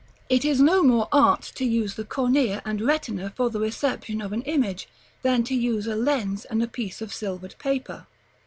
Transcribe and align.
It 0.29 0.43
is 0.43 0.59
no 0.59 0.81
more 0.81 1.07
art 1.11 1.43
to 1.53 1.63
use 1.63 1.93
the 1.93 2.03
cornea 2.03 2.63
and 2.65 2.81
retina 2.81 3.29
for 3.29 3.51
the 3.51 3.59
reception 3.59 4.19
of 4.19 4.33
an 4.33 4.41
image, 4.45 4.87
than 5.21 5.43
to 5.43 5.53
use 5.53 5.85
a 5.85 5.95
lens 5.95 6.43
and 6.43 6.63
a 6.63 6.67
piece 6.67 7.03
of 7.03 7.13
silvered 7.13 7.53
paper. 7.59 8.07